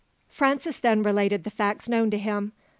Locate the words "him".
2.17-2.53